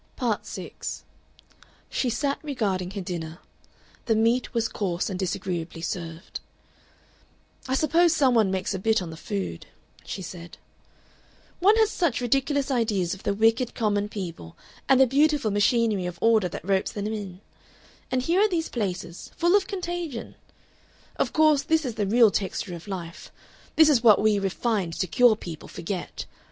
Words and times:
Part 0.15 0.47
6 0.47 1.03
She 1.87 2.09
sat 2.09 2.39
regarding 2.41 2.89
her 2.89 3.01
dinner. 3.01 3.37
The 4.07 4.15
meat 4.15 4.51
was 4.51 4.67
coarse 4.67 5.11
and 5.11 5.19
disagreeably 5.19 5.81
served. 5.83 6.39
"I 7.67 7.75
suppose 7.75 8.11
some 8.11 8.33
one 8.33 8.49
makes 8.49 8.73
a 8.73 8.79
bit 8.79 8.99
on 9.03 9.11
the 9.11 9.15
food," 9.15 9.67
she 10.03 10.23
said.... 10.23 10.57
"One 11.59 11.75
has 11.75 11.91
such 11.91 12.19
ridiculous 12.19 12.71
ideas 12.71 13.13
of 13.13 13.21
the 13.21 13.35
wicked 13.35 13.75
common 13.75 14.09
people 14.09 14.57
and 14.89 14.99
the 14.99 15.05
beautiful 15.05 15.51
machinery 15.51 16.07
of 16.07 16.17
order 16.19 16.49
that 16.49 16.65
ropes 16.65 16.91
them 16.91 17.05
in. 17.05 17.39
And 18.09 18.23
here 18.23 18.41
are 18.41 18.49
these 18.49 18.69
places, 18.69 19.29
full 19.37 19.55
of 19.55 19.67
contagion! 19.67 20.33
"Of 21.17 21.31
course, 21.31 21.61
this 21.61 21.85
is 21.85 21.93
the 21.93 22.07
real 22.07 22.31
texture 22.31 22.73
of 22.73 22.87
life, 22.87 23.31
this 23.75 23.87
is 23.87 24.01
what 24.01 24.19
we 24.19 24.39
refined 24.39 24.95
secure 24.95 25.35
people 25.35 25.67
forget. 25.69 26.25